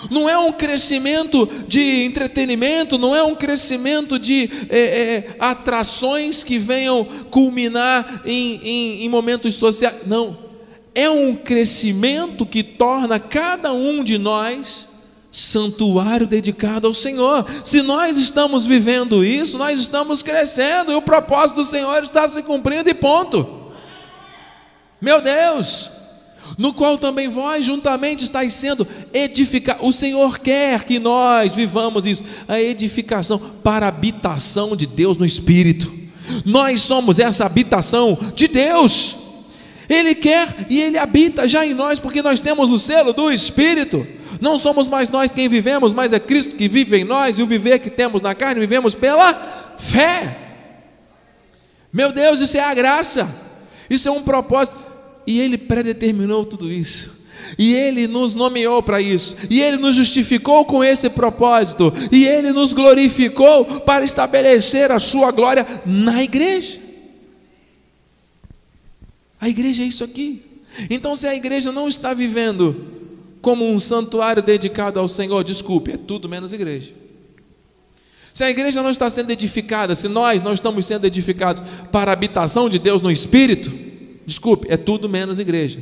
[0.10, 6.58] não é um crescimento de entretenimento, não é um crescimento de é, é, atrações que
[6.58, 9.96] venham culminar em, em, em momentos sociais.
[10.06, 10.38] Não.
[10.94, 14.88] É um crescimento que torna cada um de nós
[15.36, 17.46] santuário dedicado ao Senhor.
[17.64, 22.42] Se nós estamos vivendo isso, nós estamos crescendo e o propósito do Senhor está se
[22.42, 23.66] cumprindo e ponto.
[25.02, 25.92] Meu Deus,
[26.58, 29.88] no qual também vós juntamente estáis sendo edificados.
[29.88, 35.26] O Senhor quer que nós vivamos isso, a edificação para a habitação de Deus no
[35.26, 35.94] Espírito.
[36.44, 39.16] Nós somos essa habitação de Deus.
[39.88, 44.06] Ele quer e Ele habita já em nós, porque nós temos o selo do Espírito.
[44.42, 47.48] Não somos mais nós quem vivemos, mas é Cristo que vive em nós, e o
[47.48, 49.34] viver que temos na carne, vivemos pela
[49.78, 50.38] fé.
[51.92, 53.30] Meu Deus, isso é a graça,
[53.90, 54.85] isso é um propósito.
[55.26, 57.16] E Ele predeterminou tudo isso.
[57.58, 59.36] E Ele nos nomeou para isso.
[59.50, 61.94] E Ele nos justificou com esse propósito.
[62.12, 66.80] E Ele nos glorificou para estabelecer a Sua glória na igreja.
[69.40, 70.44] A igreja é isso aqui.
[70.90, 72.94] Então, se a igreja não está vivendo
[73.42, 76.94] como um santuário dedicado ao Senhor, desculpe, é tudo menos igreja.
[78.34, 82.14] Se a igreja não está sendo edificada, se nós não estamos sendo edificados para a
[82.14, 83.85] habitação de Deus no Espírito,
[84.26, 85.80] Desculpe, é tudo menos igreja.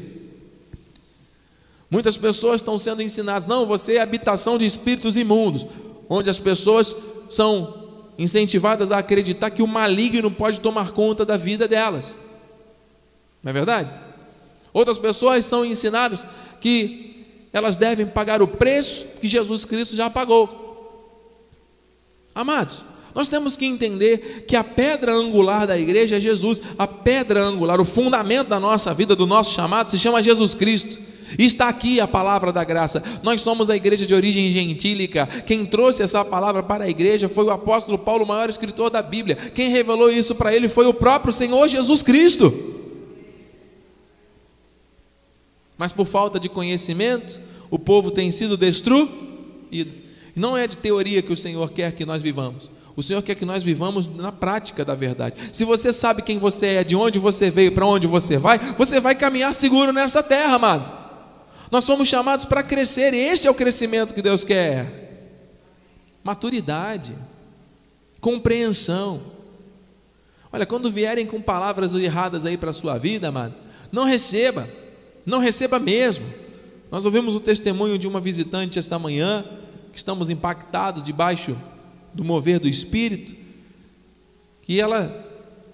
[1.89, 5.65] Muitas pessoas estão sendo ensinadas, não, você é habitação de espíritos imundos,
[6.09, 6.95] onde as pessoas
[7.29, 7.83] são
[8.17, 12.15] incentivadas a acreditar que o maligno pode tomar conta da vida delas.
[13.41, 13.93] Não é verdade?
[14.73, 16.25] Outras pessoas são ensinadas
[16.59, 20.61] que elas devem pagar o preço que Jesus Cristo já pagou.
[22.33, 22.83] Amados,
[23.15, 27.79] nós temos que entender que a pedra angular da igreja é Jesus, a pedra angular,
[27.79, 30.97] o fundamento da nossa vida, do nosso chamado, se chama Jesus Cristo.
[31.37, 33.03] Está aqui a palavra da graça.
[33.23, 35.27] Nós somos a igreja de origem gentílica.
[35.45, 39.01] Quem trouxe essa palavra para a igreja foi o apóstolo Paulo, o maior escritor da
[39.01, 39.35] Bíblia.
[39.35, 42.53] Quem revelou isso para ele foi o próprio Senhor Jesus Cristo.
[45.77, 49.95] Mas por falta de conhecimento, o povo tem sido destruído.
[50.35, 52.72] Não é de teoria que o Senhor quer que nós vivamos.
[52.95, 55.35] O Senhor quer que nós vivamos na prática da verdade.
[55.51, 58.99] Se você sabe quem você é, de onde você veio, para onde você vai, você
[58.99, 61.03] vai caminhar seguro nessa terra, amado.
[61.71, 65.41] Nós somos chamados para crescer, e este é o crescimento que Deus quer.
[66.23, 67.15] Maturidade,
[68.21, 69.21] compreensão.
[70.51, 73.55] Olha, quando vierem com palavras erradas aí para a sua vida, amado,
[73.91, 74.69] não receba,
[75.25, 76.25] não receba mesmo.
[76.91, 79.43] Nós ouvimos o testemunho de uma visitante esta manhã,
[79.91, 81.57] que estamos impactados debaixo
[82.13, 83.35] do mover do Espírito,
[84.61, 85.23] que ela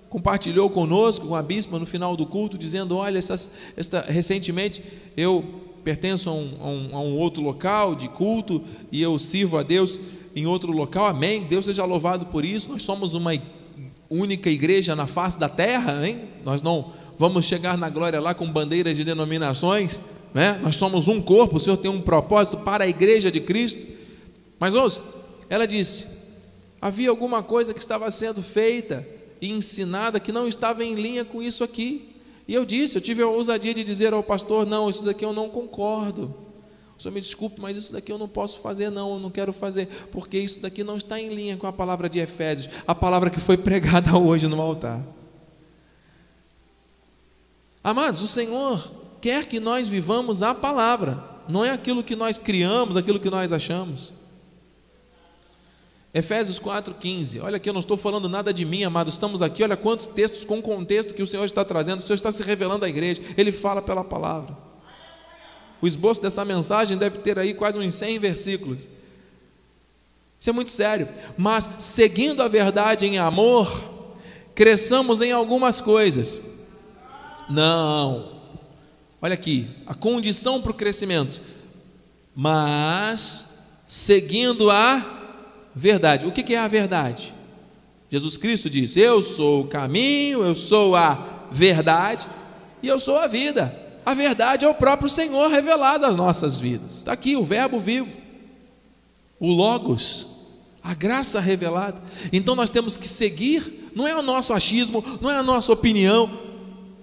[0.10, 4.84] compartilhou conosco, com a bispa, no final do culto, dizendo: Olha, esta, recentemente
[5.16, 5.44] eu
[5.84, 9.64] pertenço a um, a, um, a um, outro local de culto e eu sirvo a
[9.64, 10.00] Deus
[10.36, 11.44] em outro local, amém.
[11.44, 12.72] Deus seja louvado por isso.
[12.72, 13.32] Nós somos uma
[14.10, 16.22] única igreja na face da terra, hein?
[16.44, 20.00] Nós não vamos chegar na glória lá com bandeiras de denominações,
[20.34, 20.60] né?
[20.64, 23.86] Nós somos um corpo, o Senhor tem um propósito para a igreja de Cristo.
[24.60, 25.02] Mas ouça,
[25.50, 26.19] ela disse:
[26.82, 29.08] havia alguma coisa que estava sendo feita
[29.42, 32.16] e ensinada que não estava em linha com isso aqui.
[32.48, 35.34] E eu disse, eu tive a ousadia de dizer ao pastor: não, isso daqui eu
[35.34, 36.36] não concordo.
[36.98, 39.54] O senhor me desculpe, mas isso daqui eu não posso fazer, não, eu não quero
[39.54, 43.30] fazer, porque isso daqui não está em linha com a palavra de Efésios, a palavra
[43.30, 45.02] que foi pregada hoje no altar.
[47.82, 52.98] Amados, o Senhor quer que nós vivamos a palavra, não é aquilo que nós criamos,
[52.98, 54.12] aquilo que nós achamos.
[56.14, 57.44] Efésios 4,15.
[57.44, 59.10] Olha aqui, eu não estou falando nada de mim, amado.
[59.10, 62.00] Estamos aqui, olha quantos textos com contexto que o Senhor está trazendo.
[62.00, 63.22] O Senhor está se revelando à igreja.
[63.38, 64.58] Ele fala pela palavra.
[65.82, 68.90] O esboço dessa mensagem deve ter aí quase uns 100 versículos.
[70.40, 71.08] Isso é muito sério.
[71.38, 73.70] Mas, seguindo a verdade em amor,
[74.56, 76.42] cresçamos em algumas coisas.
[77.50, 78.40] Não.
[79.22, 81.40] Olha aqui, a condição para o crescimento.
[82.36, 83.46] Mas,
[83.86, 85.19] seguindo a
[85.80, 86.28] verdade.
[86.28, 87.34] O que é a verdade?
[88.10, 92.28] Jesus Cristo diz: Eu sou o caminho, eu sou a verdade
[92.84, 93.88] e eu sou a vida.
[94.06, 96.98] A verdade é o próprio Senhor revelado às nossas vidas.
[96.98, 98.10] Está aqui o Verbo vivo,
[99.40, 100.28] o Logos,
[100.84, 102.02] a graça revelada.
[102.34, 106.30] Então nós temos que seguir, não é o nosso achismo, não é a nossa opinião,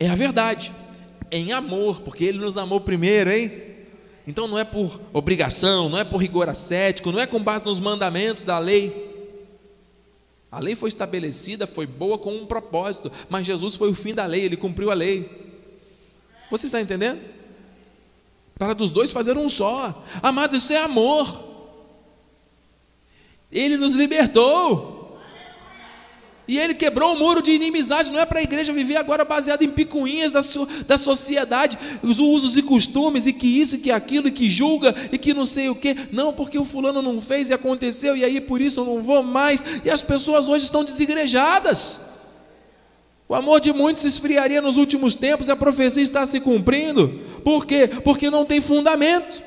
[0.00, 0.72] é a verdade,
[1.30, 3.52] em amor, porque Ele nos amou primeiro, hein?
[4.26, 7.78] Então não é por obrigação, não é por rigor ascético, não é com base nos
[7.78, 9.04] mandamentos da lei.
[10.50, 14.24] A lei foi estabelecida, foi boa com um propósito, mas Jesus foi o fim da
[14.26, 15.30] lei, ele cumpriu a lei.
[16.50, 17.20] Você está entendendo?
[18.58, 20.02] Para dos dois fazer um só.
[20.22, 21.26] Amado, isso é amor.
[23.52, 24.95] Ele nos libertou.
[26.48, 29.64] E ele quebrou o muro de inimizade, não é para a igreja viver agora baseada
[29.64, 33.90] em picuinhas da, so, da sociedade, os usos e costumes, e que isso, e que
[33.90, 35.96] aquilo, e que julga, e que não sei o que.
[36.12, 39.24] Não, porque o fulano não fez e aconteceu, e aí por isso eu não vou
[39.24, 39.64] mais.
[39.84, 42.00] E as pessoas hoje estão desigrejadas.
[43.28, 47.08] O amor de muitos esfriaria nos últimos tempos, e a profecia está se cumprindo.
[47.42, 47.88] Por quê?
[48.04, 49.42] Porque não tem fundamento.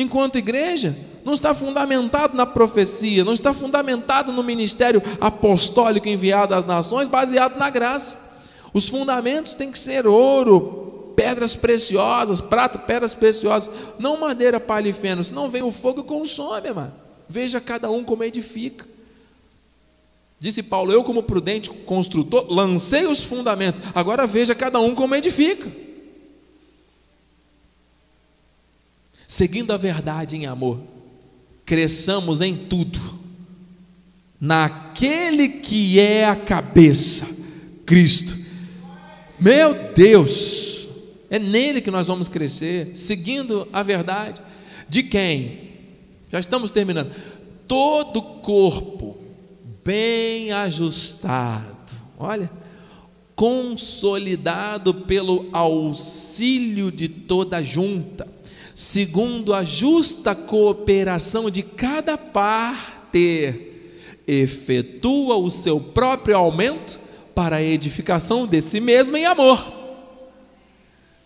[0.00, 6.64] Enquanto igreja, não está fundamentado na profecia, não está fundamentado no ministério apostólico enviado às
[6.64, 8.18] nações, baseado na graça.
[8.72, 14.92] Os fundamentos têm que ser ouro, pedras preciosas, prata, pedras preciosas, não madeira, palha e
[14.94, 16.94] feno, senão vem o fogo e consome, mano.
[17.28, 18.88] Veja cada um como edifica.
[20.38, 25.89] Disse Paulo: Eu, como prudente construtor, lancei os fundamentos, agora veja cada um como edifica.
[29.30, 30.80] Seguindo a verdade em amor
[31.64, 32.98] cresçamos em tudo,
[34.40, 37.28] naquele que é a cabeça,
[37.86, 38.36] Cristo.
[39.38, 40.88] Meu Deus,
[41.30, 44.42] é nele que nós vamos crescer, seguindo a verdade.
[44.88, 45.74] De quem?
[46.28, 47.14] Já estamos terminando.
[47.68, 49.16] Todo corpo
[49.84, 52.50] bem ajustado, olha,
[53.36, 58.39] consolidado pelo auxílio de toda junta
[58.80, 63.54] segundo a justa cooperação de cada parte,
[64.26, 66.98] efetua o seu próprio aumento
[67.34, 69.70] para a edificação de si mesmo em amor.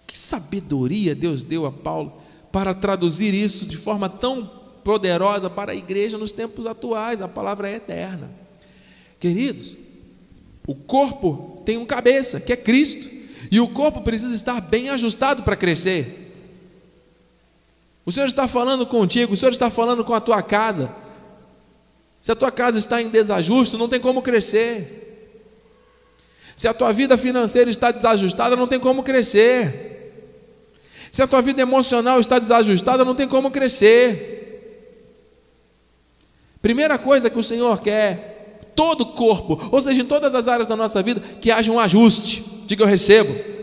[0.05, 4.51] Que sabedoria Deus deu a Paulo para traduzir isso de forma tão
[4.83, 7.23] poderosa para a igreja nos tempos atuais.
[7.23, 8.33] A palavra é eterna.
[9.21, 9.77] Queridos,
[10.67, 13.09] o corpo tem um cabeça, que é Cristo,
[13.49, 16.24] e o corpo precisa estar bem ajustado para crescer.
[18.07, 20.95] O Senhor está falando contigo, o Senhor está falando com a tua casa.
[22.21, 25.03] Se a tua casa está em desajuste, não tem como crescer.
[26.57, 30.13] Se a tua vida financeira está desajustada, não tem como crescer.
[31.11, 34.35] Se a tua vida emocional está desajustada, não tem como crescer.
[36.61, 40.67] Primeira coisa que o Senhor quer, todo o corpo, ou seja, em todas as áreas
[40.67, 42.45] da nossa vida, que haja um ajuste.
[42.67, 43.54] Diga eu recebo.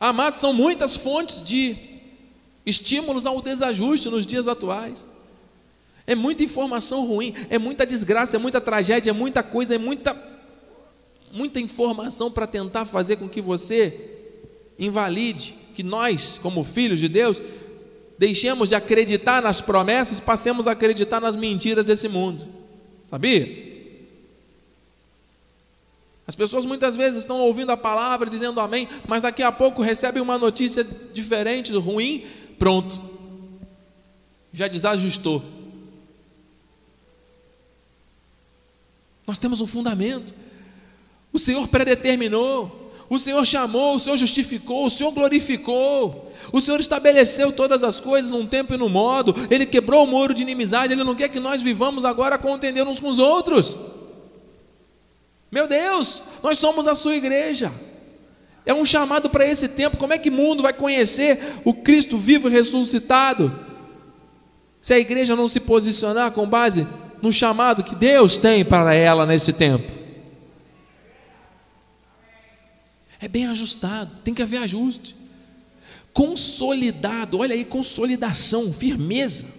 [0.00, 1.76] Amados, são muitas fontes de
[2.64, 5.04] estímulos ao desajuste nos dias atuais.
[6.06, 10.16] É muita informação ruim, é muita desgraça, é muita tragédia, é muita coisa, é muita
[11.30, 13.94] muita informação para tentar fazer com que você
[14.78, 17.42] invalide, que nós, como filhos de Deus,
[18.18, 22.46] deixemos de acreditar nas promessas, passemos a acreditar nas mentiras desse mundo.
[23.10, 23.67] Sabia?
[26.28, 30.22] As pessoas muitas vezes estão ouvindo a palavra, dizendo amém, mas daqui a pouco recebem
[30.22, 32.26] uma notícia diferente, ruim,
[32.58, 33.00] pronto.
[34.52, 35.42] Já desajustou.
[39.26, 40.34] Nós temos um fundamento.
[41.32, 46.30] O Senhor predeterminou, o Senhor chamou, o Senhor justificou, o Senhor glorificou.
[46.52, 49.34] O Senhor estabeleceu todas as coisas num tempo e no modo.
[49.50, 50.92] Ele quebrou o muro de inimizade.
[50.92, 53.78] Ele não quer que nós vivamos agora contendendo uns com os outros.
[55.50, 57.72] Meu Deus, nós somos a sua igreja.
[58.66, 59.96] É um chamado para esse tempo.
[59.96, 63.66] Como é que o mundo vai conhecer o Cristo vivo e ressuscitado?
[64.80, 66.86] Se a igreja não se posicionar com base
[67.22, 69.90] no chamado que Deus tem para ela nesse tempo.
[73.20, 75.16] É bem ajustado, tem que haver ajuste.
[76.12, 79.57] Consolidado, olha aí, consolidação, firmeza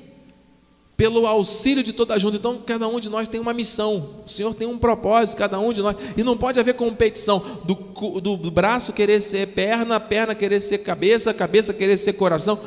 [0.99, 2.35] pelo auxílio de toda a junta.
[2.35, 4.15] Então, cada um de nós tem uma missão.
[4.25, 5.95] O Senhor tem um propósito, cada um de nós.
[6.17, 11.33] E não pode haver competição do, do, braço querer ser perna, perna querer ser cabeça,
[11.33, 12.59] cabeça querer ser coração.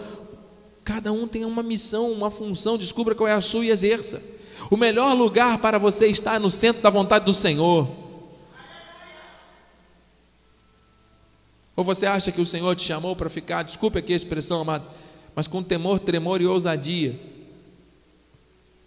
[0.83, 2.79] Cada um tem uma missão, uma função.
[2.79, 4.23] Descubra qual é a sua e exerça.
[4.71, 7.87] O melhor lugar para você estar é no centro da vontade do Senhor.
[11.77, 14.87] Ou você acha que o Senhor te chamou para ficar, desculpe aqui a expressão, amado,
[15.37, 17.31] mas com temor, tremor e ousadia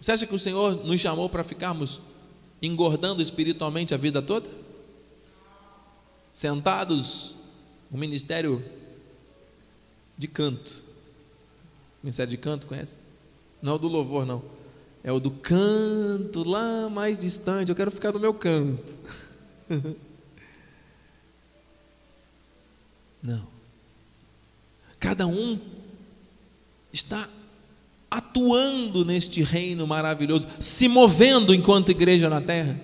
[0.06, 2.00] você acha que o Senhor nos chamou para ficarmos
[2.62, 4.48] engordando espiritualmente a vida toda?
[6.32, 7.34] Sentados
[7.90, 8.64] no ministério
[10.16, 10.84] de canto.
[12.04, 12.94] Ministério de canto, conhece?
[13.60, 14.44] Não é o do louvor, não.
[15.02, 17.70] É o do canto lá mais distante.
[17.70, 18.94] Eu quero ficar no meu canto.
[23.20, 23.44] não.
[25.00, 25.58] Cada um
[26.92, 27.28] está
[28.16, 32.74] atuando neste reino maravilhoso, se movendo enquanto igreja na terra.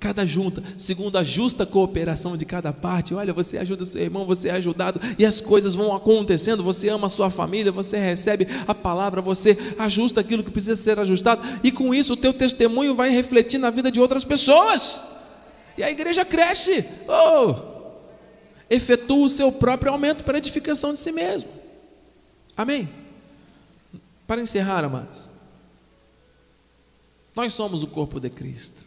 [0.00, 3.14] Cada junta, segundo a justa cooperação de cada parte.
[3.14, 6.62] Olha, você ajuda seu irmão, você é ajudado e as coisas vão acontecendo.
[6.62, 10.98] Você ama a sua família, você recebe a palavra, você ajusta aquilo que precisa ser
[10.98, 15.00] ajustado, e com isso o teu testemunho vai refletir na vida de outras pessoas.
[15.76, 16.84] E a igreja cresce.
[17.06, 17.54] Oh!
[18.70, 21.50] Efetua o seu próprio aumento para edificação de si mesmo.
[22.56, 23.01] Amém.
[24.32, 25.28] Para encerrar, amados,
[27.36, 28.86] nós somos o corpo de Cristo.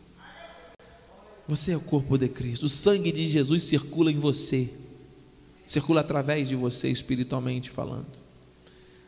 [1.47, 2.63] Você é o corpo de Cristo.
[2.63, 4.67] O sangue de Jesus circula em você,
[5.63, 8.07] circula através de você, espiritualmente falando.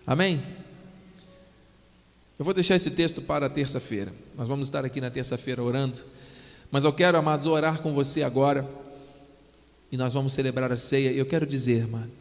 [0.06, 0.40] Amém?
[2.38, 4.14] Eu vou deixar esse texto para terça-feira.
[4.38, 5.98] Nós vamos estar aqui na terça-feira orando.
[6.70, 8.64] Mas eu quero, amados, orar com você agora.
[9.92, 11.12] E nós vamos celebrar a ceia.
[11.12, 12.12] E eu quero dizer, amado,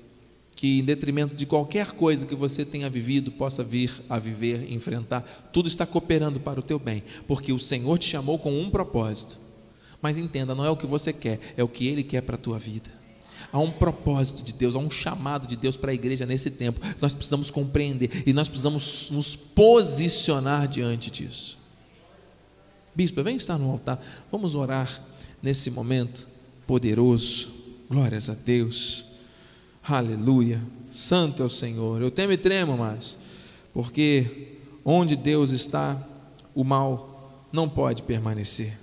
[0.56, 5.20] que, em detrimento de qualquer coisa que você tenha vivido, possa vir a viver, enfrentar,
[5.52, 9.38] tudo está cooperando para o teu bem, porque o Senhor te chamou com um propósito.
[10.00, 12.38] Mas entenda, não é o que você quer, é o que Ele quer para a
[12.38, 12.90] tua vida.
[13.52, 16.80] Há um propósito de Deus, há um chamado de Deus para a igreja nesse tempo.
[17.00, 21.58] Nós precisamos compreender e nós precisamos nos posicionar diante disso.
[22.94, 24.02] Bispo, vem estar no altar.
[24.32, 25.02] Vamos orar
[25.42, 26.26] nesse momento
[26.66, 27.50] poderoso.
[27.88, 29.05] Glórias a Deus.
[29.88, 30.60] Aleluia.
[30.90, 32.02] Santo é o Senhor.
[32.02, 33.16] Eu temo e tremo, amados,
[33.72, 36.00] porque onde Deus está,
[36.54, 38.78] o mal não pode permanecer.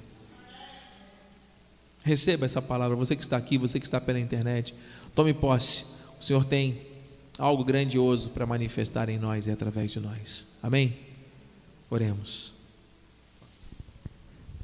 [2.05, 4.75] Receba essa palavra, você que está aqui, você que está pela internet,
[5.15, 5.85] tome posse.
[6.19, 6.81] O Senhor tem
[7.37, 10.45] algo grandioso para manifestar em nós e através de nós.
[10.61, 10.95] Amém?
[11.89, 12.53] Oremos.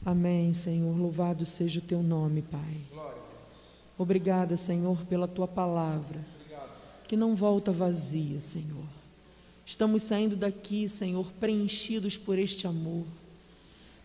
[0.06, 0.98] Amém, Senhor.
[0.98, 3.09] Louvado seja o teu nome, Pai.
[4.00, 6.26] Obrigada, Senhor, pela tua palavra,
[7.06, 8.86] que não volta vazia, Senhor.
[9.66, 13.04] Estamos saindo daqui, Senhor, preenchidos por este amor,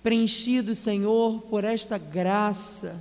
[0.02, 3.00] preenchidos, Senhor, por esta graça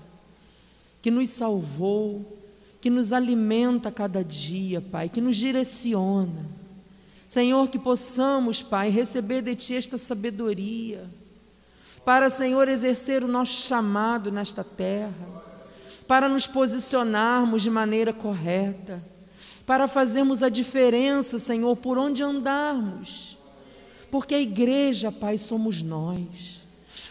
[1.01, 2.37] que nos salvou,
[2.79, 6.45] que nos alimenta cada dia, Pai, que nos direciona.
[7.27, 11.09] Senhor, que possamos, Pai, receber de Ti esta sabedoria,
[12.05, 15.42] para, Senhor, exercer o nosso chamado nesta terra
[16.07, 19.03] para nos posicionarmos de maneira correta,
[19.65, 23.37] para fazermos a diferença, Senhor, por onde andarmos.
[24.11, 26.61] Porque a igreja, Pai, somos nós.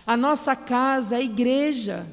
[0.07, 2.07] A nossa casa é a igreja.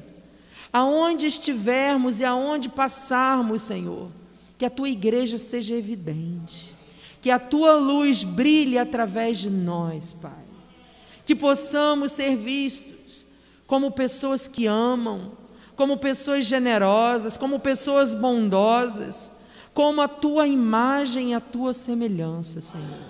[0.72, 4.10] Aonde estivermos e aonde passarmos, Senhor,
[4.56, 6.76] que a tua igreja seja evidente,
[7.20, 10.44] que a tua luz brilhe através de nós, Pai.
[11.26, 13.26] Que possamos ser vistos
[13.66, 15.32] como pessoas que amam,
[15.80, 19.32] como pessoas generosas, como pessoas bondosas,
[19.72, 23.00] como a tua imagem e a tua semelhança, Senhor.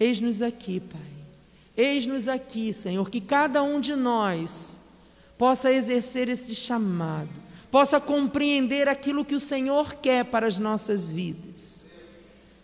[0.00, 0.98] Eis-nos aqui, Pai.
[1.76, 4.80] Eis-nos aqui, Senhor, que cada um de nós
[5.36, 7.28] possa exercer esse chamado,
[7.70, 11.90] possa compreender aquilo que o Senhor quer para as nossas vidas.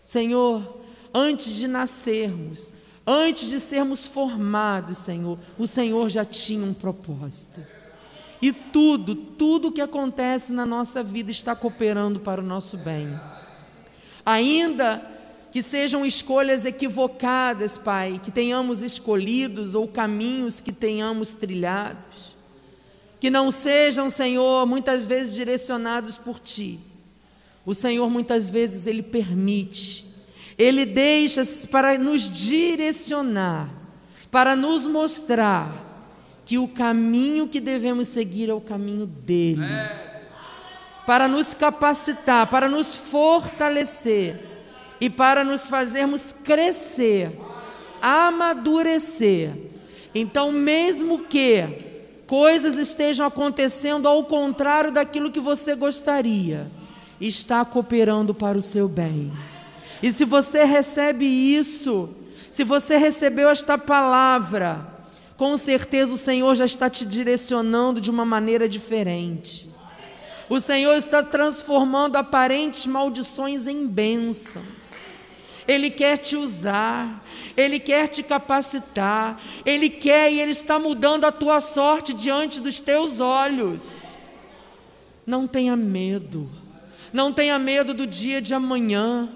[0.03, 0.79] Senhor,
[1.13, 2.73] antes de nascermos,
[3.05, 7.74] antes de sermos formados, Senhor, o Senhor já tinha um propósito.
[8.45, 13.19] E tudo, tudo que acontece na nossa vida está cooperando para o nosso bem.
[14.23, 15.01] Ainda
[15.51, 22.35] que sejam escolhas equivocadas, Pai, que tenhamos escolhidos ou caminhos que tenhamos trilhados,
[23.19, 26.79] que não sejam, Senhor, muitas vezes direcionados por Ti.
[27.65, 30.05] O Senhor muitas vezes Ele permite,
[30.55, 31.41] Ele deixa
[31.71, 33.71] para nos direcionar,
[34.29, 35.84] para nos mostrar
[36.45, 39.65] que o caminho que devemos seguir é o caminho dele.
[41.05, 44.39] Para nos capacitar, para nos fortalecer
[45.01, 47.31] e para nos fazermos crescer,
[48.01, 49.51] amadurecer.
[50.13, 51.63] Então, mesmo que
[52.27, 56.71] coisas estejam acontecendo ao contrário daquilo que você gostaria,
[57.19, 59.33] está cooperando para o seu bem.
[60.01, 62.09] E se você recebe isso,
[62.51, 64.94] se você recebeu esta palavra,
[65.37, 69.69] com certeza o Senhor já está te direcionando de uma maneira diferente.
[70.47, 75.05] O Senhor está transformando aparentes maldições em bênçãos.
[75.67, 77.25] Ele quer te usar,
[77.57, 82.79] Ele quer te capacitar, Ele quer e Ele está mudando a tua sorte diante dos
[82.79, 84.15] teus olhos.
[85.25, 86.47] Não tenha medo,
[87.11, 89.27] não tenha medo do dia de amanhã,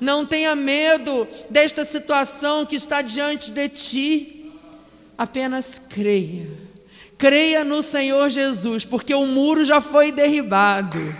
[0.00, 4.35] não tenha medo desta situação que está diante de ti
[5.16, 6.48] apenas creia.
[7.18, 11.14] Creia no Senhor Jesus, porque o muro já foi derribado.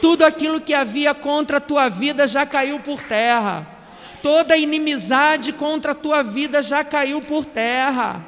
[0.00, 3.66] Tudo aquilo que havia contra a tua vida já caiu por terra.
[4.22, 8.24] Toda inimizade contra a tua vida já caiu por terra.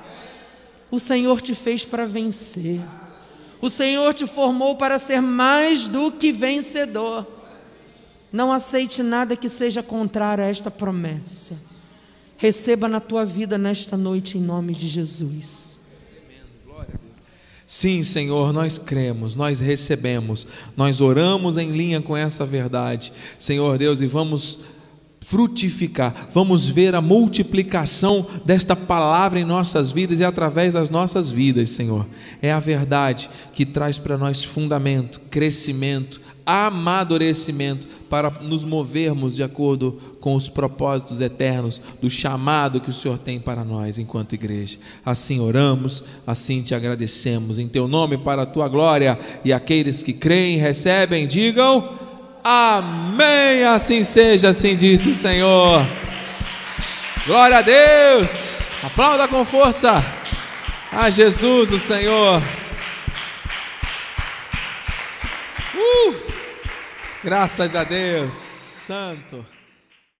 [0.90, 2.80] O Senhor te fez para vencer.
[3.60, 7.26] O Senhor te formou para ser mais do que vencedor.
[8.32, 11.56] Não aceite nada que seja contrário a esta promessa.
[12.36, 15.76] Receba na tua vida nesta noite em nome de Jesus.
[17.66, 24.00] Sim, Senhor, nós cremos, nós recebemos, nós oramos em linha com essa verdade, Senhor Deus,
[24.00, 24.60] e vamos
[25.26, 31.70] frutificar, vamos ver a multiplicação desta palavra em nossas vidas e através das nossas vidas,
[31.70, 32.06] Senhor.
[32.40, 40.00] É a verdade que traz para nós fundamento, crescimento, amadurecimento para nos movermos de acordo
[40.20, 44.78] com os propósitos eternos do chamado que o Senhor tem para nós enquanto igreja.
[45.04, 50.12] Assim oramos, assim te agradecemos em teu nome para a tua glória e aqueles que
[50.12, 52.06] creem, recebem, digam
[52.46, 53.64] amém.
[53.64, 55.84] Assim seja, assim disse o Senhor.
[57.26, 58.70] Glória a Deus.
[58.84, 60.04] Aplauda com força
[60.92, 62.40] a Jesus, o Senhor.
[67.26, 69.44] Graças a Deus, Santo.